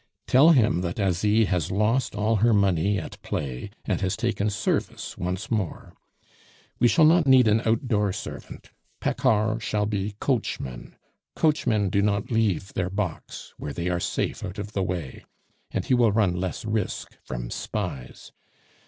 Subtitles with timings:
[0.25, 5.15] "Tell him that Asie has lost all her money at play, and has taken service
[5.15, 5.93] once more.
[6.79, 8.71] We shall not need an outdoor servant.
[8.99, 10.95] Paccard shall be coachman.
[11.35, 15.23] Coachmen do not leave their box, where they are safe out of the way;
[15.69, 18.31] and he will run less risk from spies.